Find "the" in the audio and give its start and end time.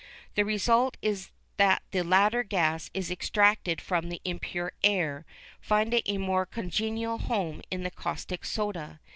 0.33-0.43, 1.91-2.03, 4.09-4.19, 7.83-7.91